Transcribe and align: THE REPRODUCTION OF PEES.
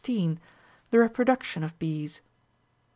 THE 0.03 0.37
REPRODUCTION 0.97 1.63
OF 1.63 1.77
PEES. 1.77 2.21